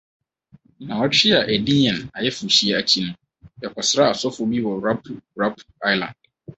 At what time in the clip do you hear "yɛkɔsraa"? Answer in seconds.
3.61-4.11